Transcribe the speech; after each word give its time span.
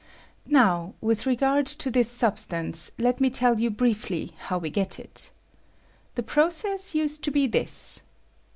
Now, 0.49 0.95
with 0.99 1.27
regard 1.27 1.67
to 1.67 1.91
this 1.91 2.09
substance, 2.09 2.89
let 2.97 3.21
me 3.21 3.29
tell 3.29 3.59
you 3.59 3.69
briefly 3.69 4.31
how 4.35 4.57
we 4.57 4.71
get 4.71 4.97
it. 4.97 5.29
The 6.15 6.23
process 6.23 6.95
used 6.95 7.23
to 7.25 7.29
bo 7.29 7.45
this. 7.45 8.01